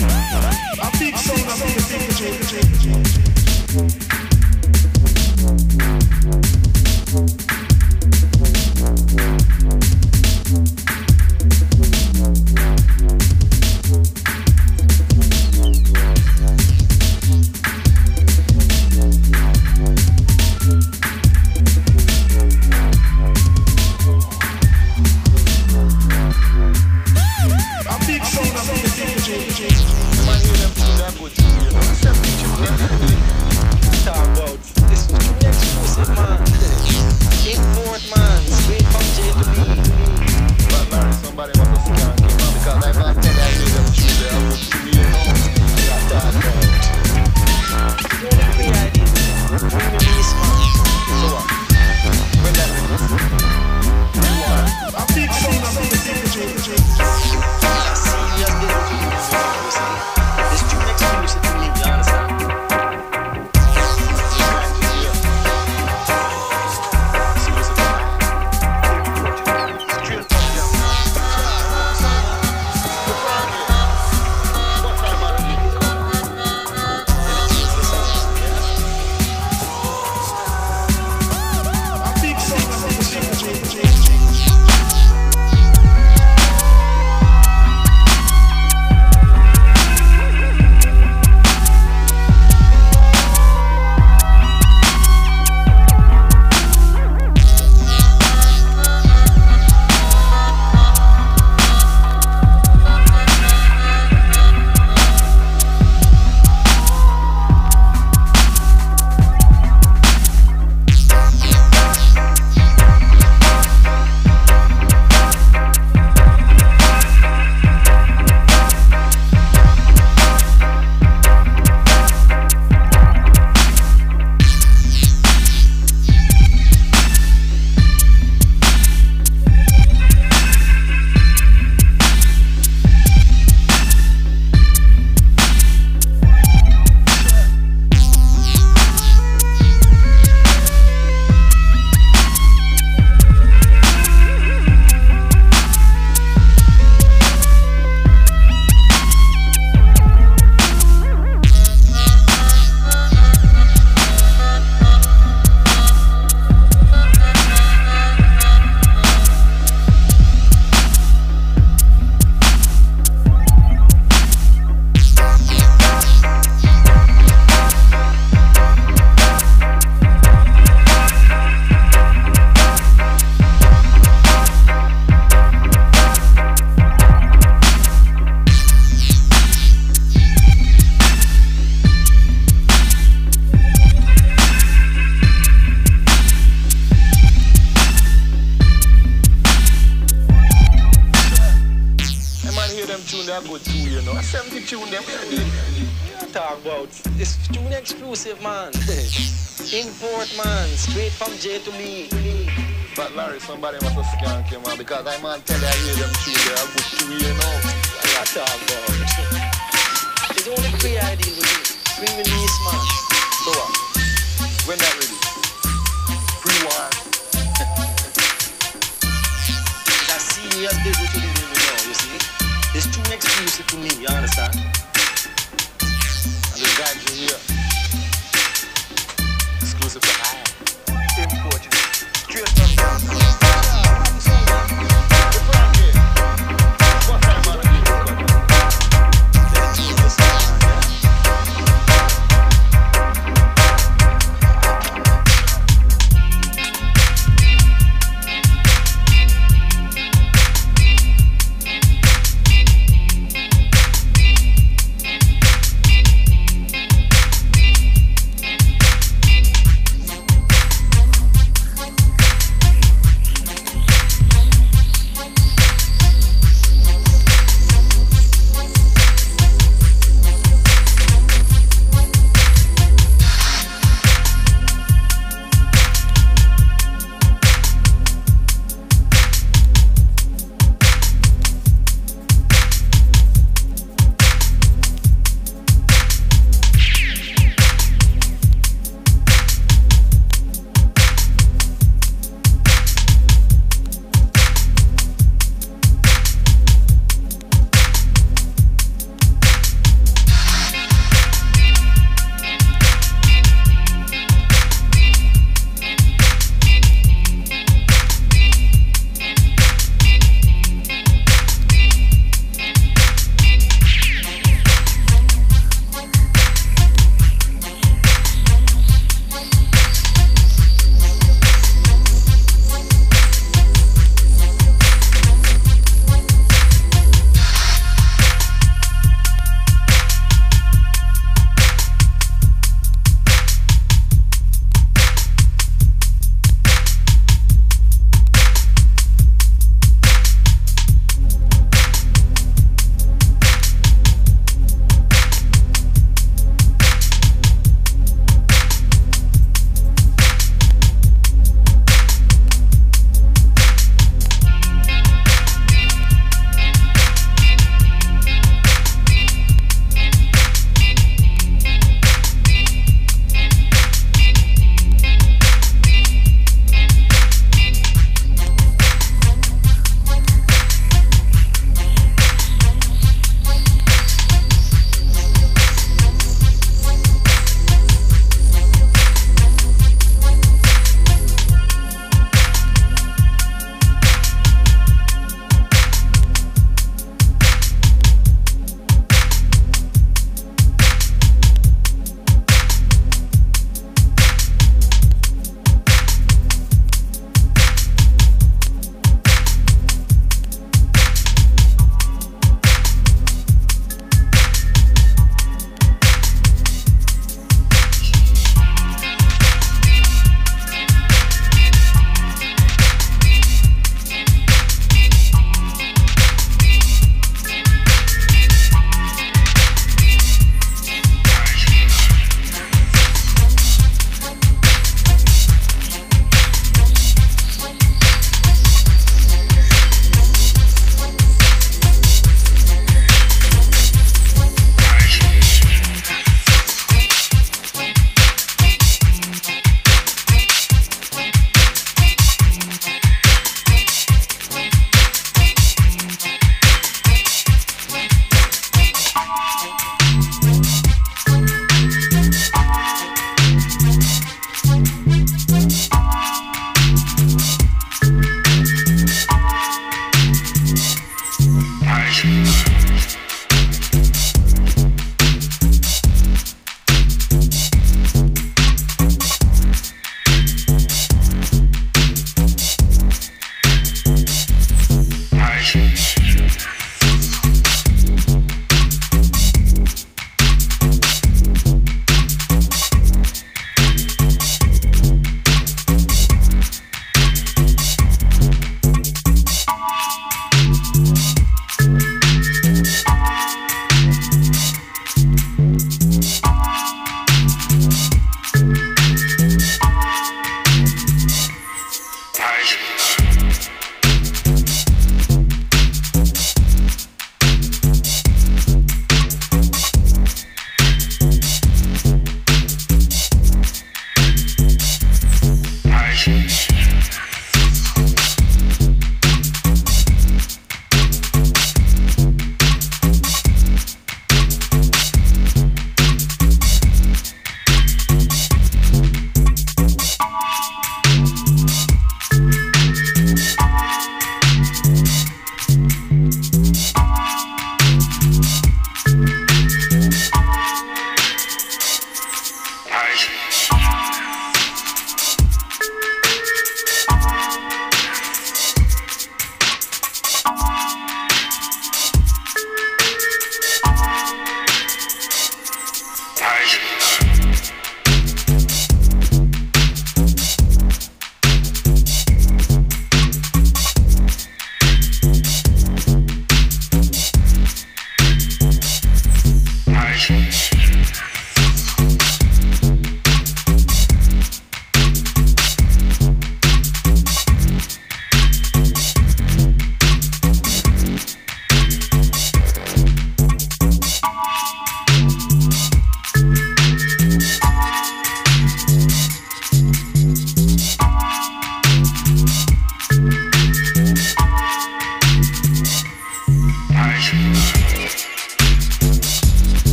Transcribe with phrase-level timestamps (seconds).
[0.00, 1.58] A big six.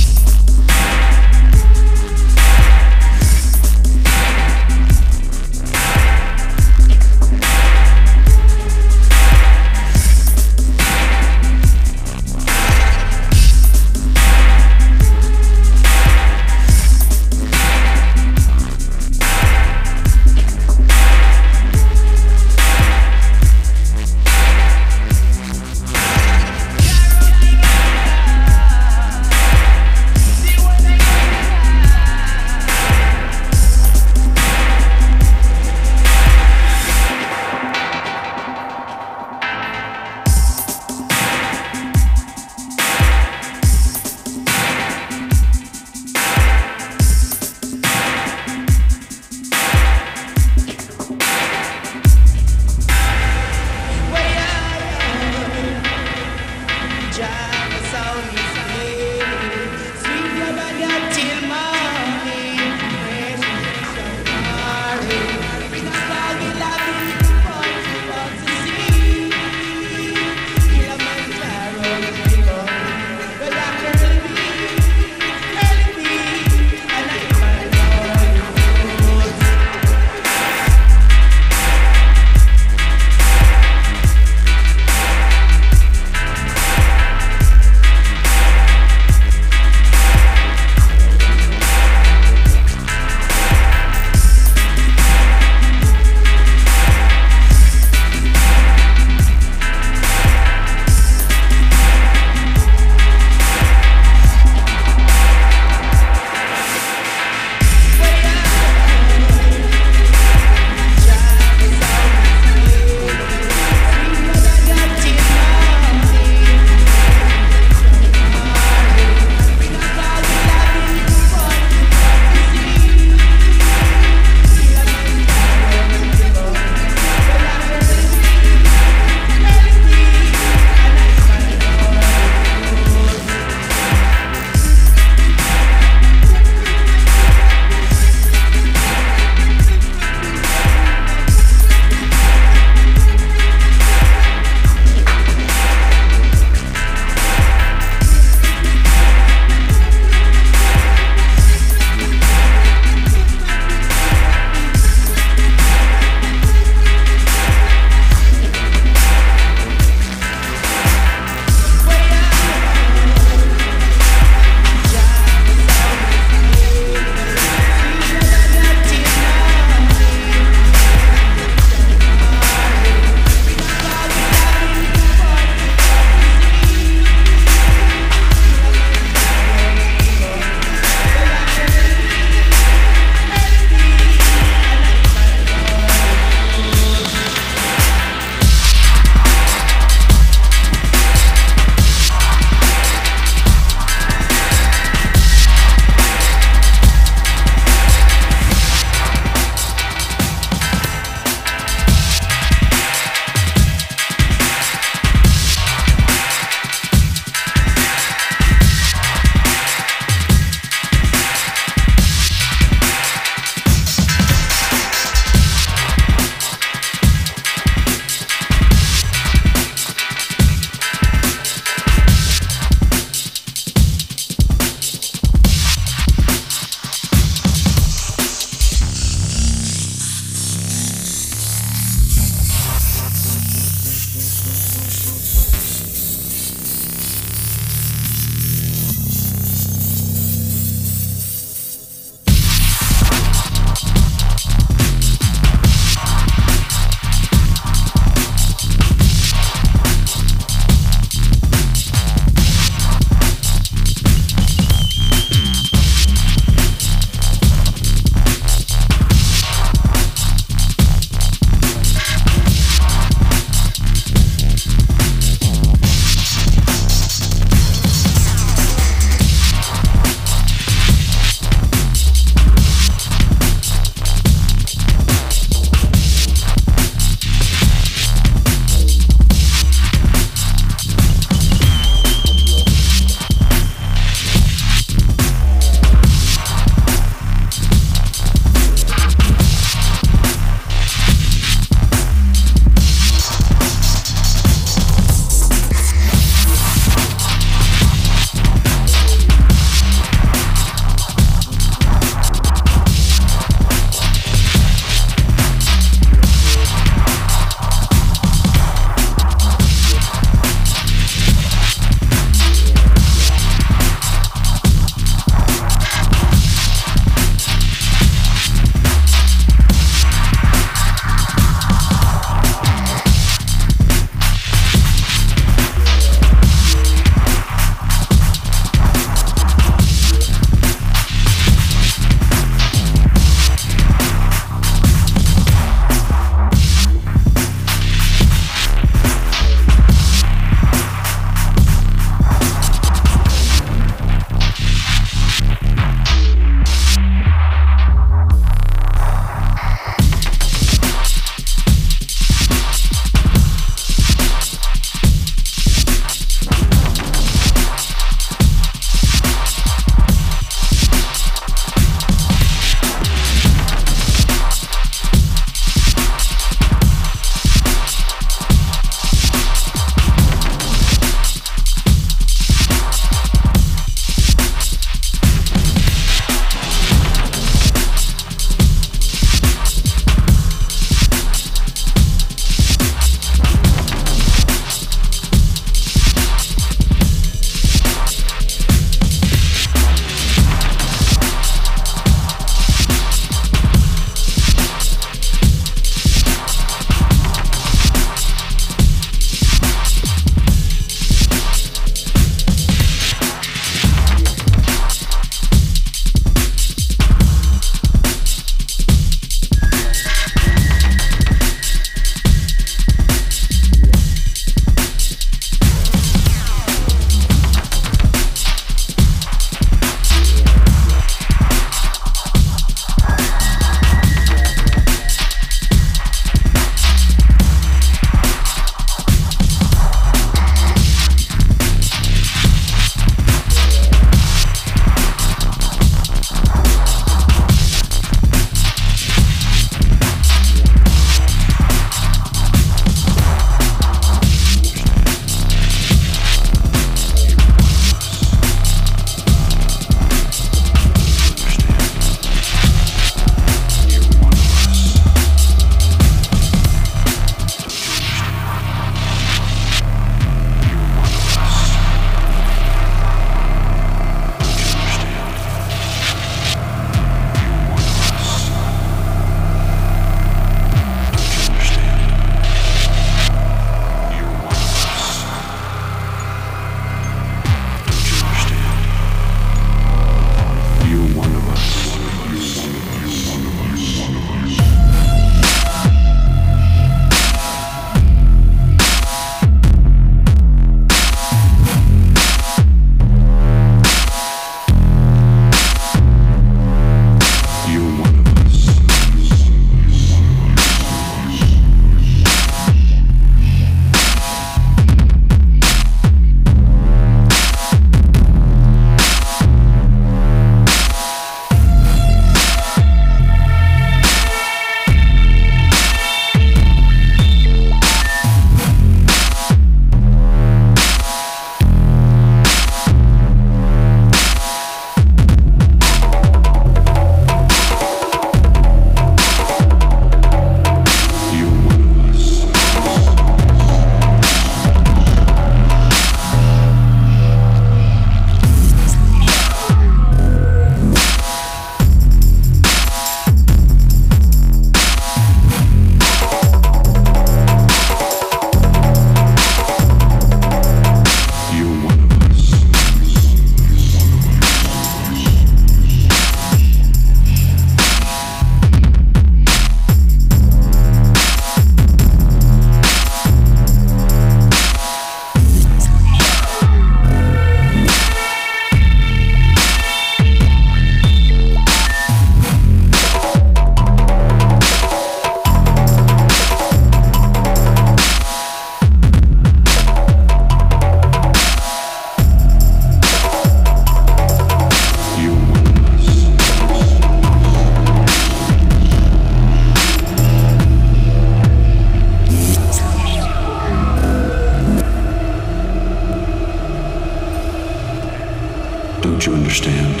[599.02, 600.00] Don't you understand?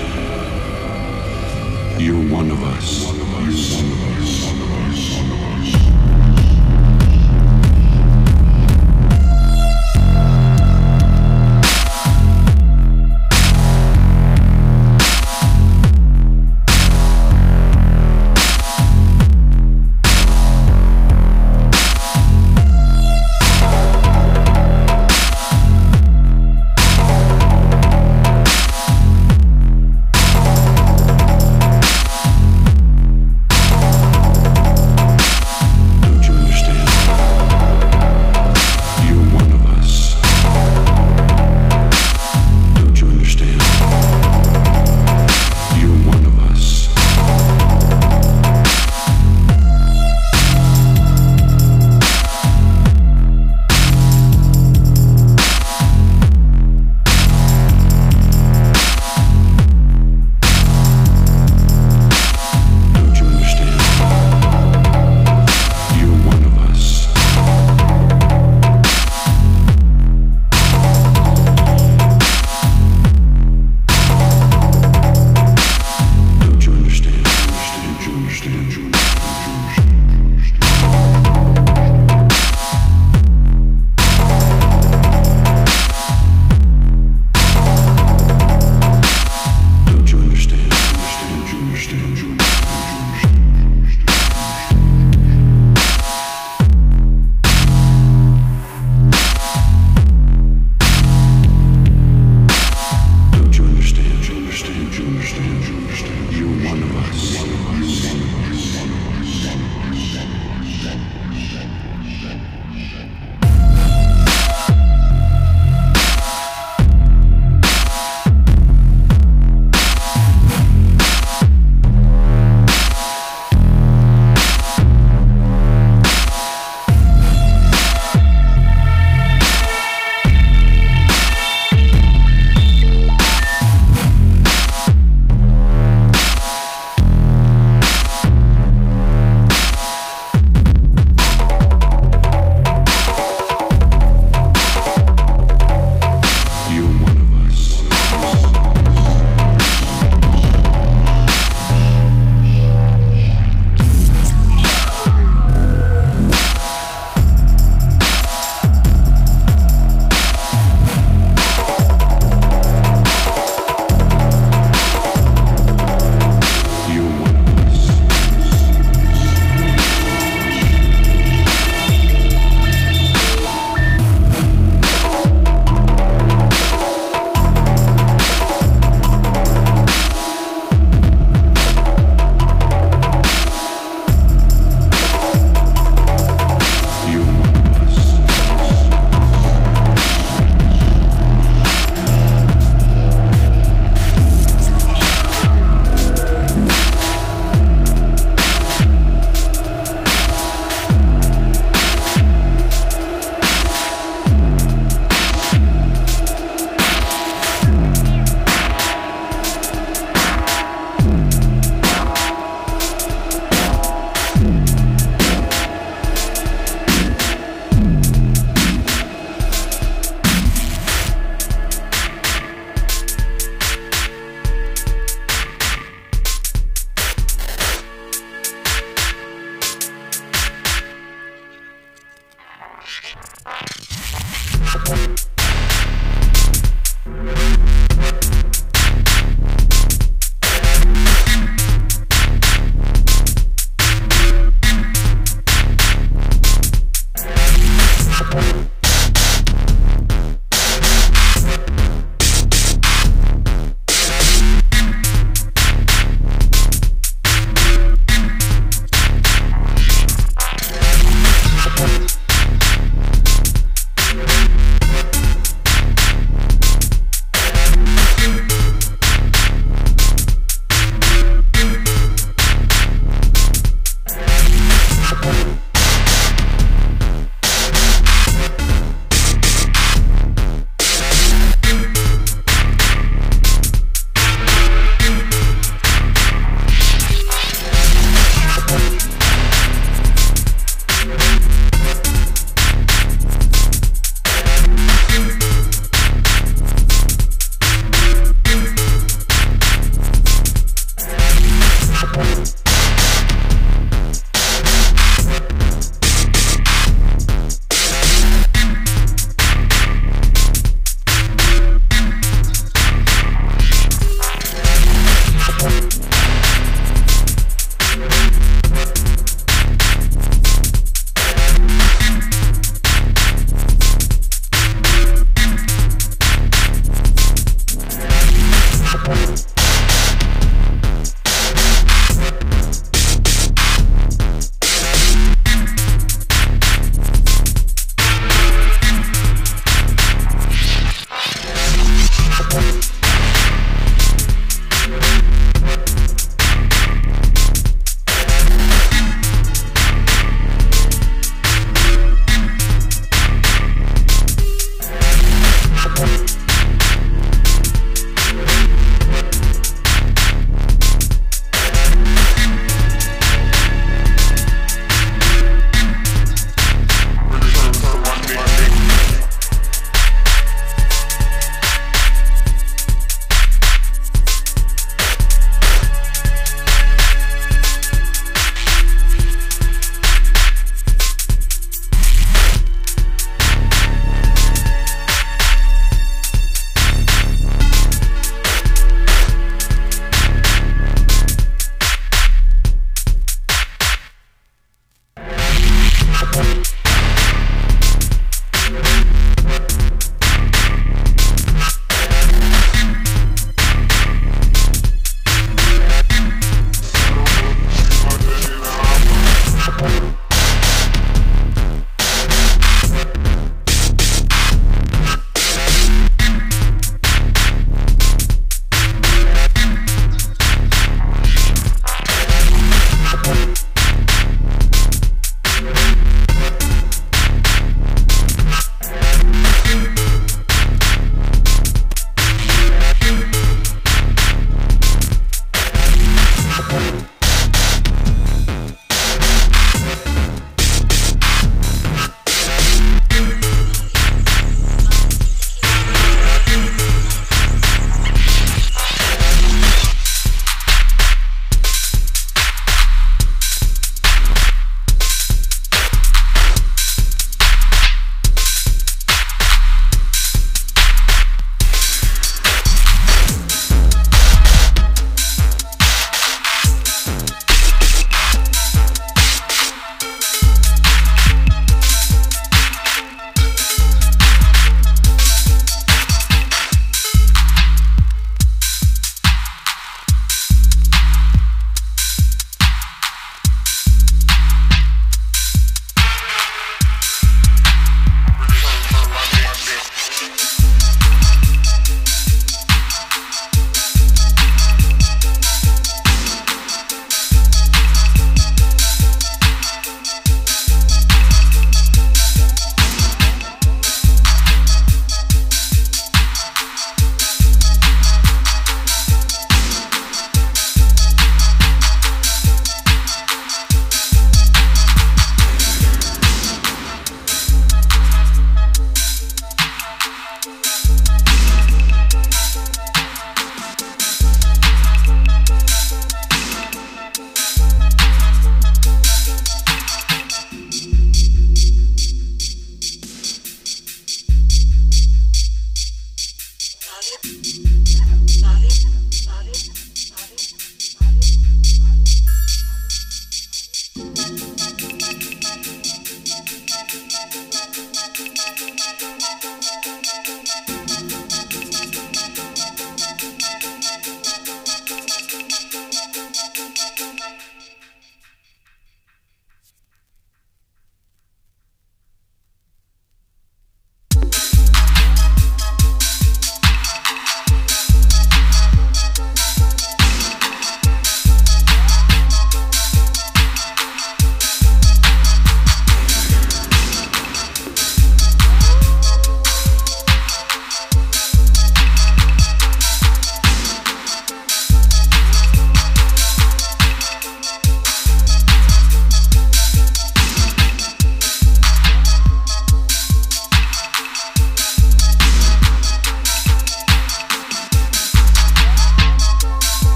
[2.00, 3.02] You're one of us.
[3.02, 4.51] You're one of us.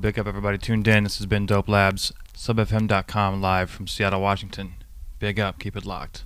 [0.00, 1.02] Big up everybody tuned in.
[1.02, 4.74] This has been Dope Labs, subfm.com live from Seattle, Washington.
[5.18, 6.22] Big up, keep it locked.